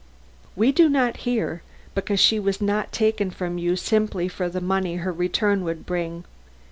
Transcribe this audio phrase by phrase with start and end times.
[0.55, 1.61] "We do not hear
[1.93, 6.25] because she was not taken from you simply for the money her return would bring.